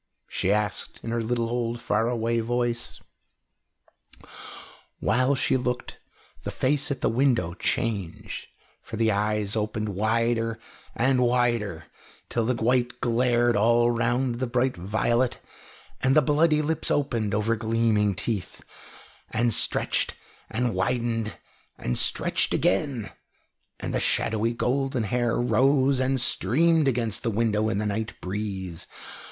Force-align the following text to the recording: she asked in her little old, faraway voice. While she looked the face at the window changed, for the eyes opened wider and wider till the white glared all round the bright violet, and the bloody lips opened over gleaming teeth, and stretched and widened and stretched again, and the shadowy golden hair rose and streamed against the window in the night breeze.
she 0.27 0.51
asked 0.51 0.99
in 1.03 1.11
her 1.11 1.21
little 1.21 1.47
old, 1.47 1.79
faraway 1.79 2.39
voice. 2.39 2.99
While 4.99 5.35
she 5.35 5.57
looked 5.57 5.99
the 6.41 6.49
face 6.49 6.89
at 6.89 7.01
the 7.01 7.07
window 7.09 7.53
changed, 7.53 8.47
for 8.81 8.97
the 8.97 9.11
eyes 9.11 9.55
opened 9.55 9.89
wider 9.89 10.57
and 10.95 11.21
wider 11.21 11.85
till 12.29 12.45
the 12.47 12.55
white 12.55 12.99
glared 12.99 13.55
all 13.55 13.91
round 13.91 14.39
the 14.39 14.47
bright 14.47 14.75
violet, 14.75 15.39
and 16.01 16.15
the 16.15 16.23
bloody 16.23 16.63
lips 16.63 16.89
opened 16.89 17.35
over 17.35 17.55
gleaming 17.55 18.15
teeth, 18.15 18.63
and 19.29 19.53
stretched 19.53 20.15
and 20.49 20.73
widened 20.73 21.37
and 21.77 21.99
stretched 21.99 22.55
again, 22.55 23.11
and 23.79 23.93
the 23.93 23.99
shadowy 23.99 24.51
golden 24.53 25.03
hair 25.03 25.37
rose 25.37 25.99
and 25.99 26.19
streamed 26.19 26.87
against 26.87 27.21
the 27.21 27.29
window 27.29 27.69
in 27.69 27.77
the 27.77 27.85
night 27.85 28.19
breeze. 28.19 28.87